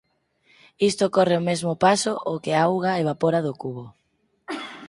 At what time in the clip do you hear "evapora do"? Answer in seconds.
3.03-3.53